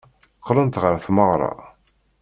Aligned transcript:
Qqlent 0.39 0.79
ɣer 0.83 0.95
tmeɣra. 1.05 1.51